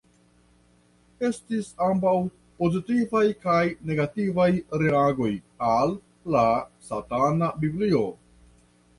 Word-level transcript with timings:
Estis 1.27 1.67
ambaŭ 1.87 2.13
pozitivaj 2.63 3.21
kaj 3.43 3.57
negativaj 3.89 4.47
reagoj 4.83 5.29
al 5.67 5.93
"La 6.37 6.45
Satana 6.87 7.51
Biblio. 7.65 8.01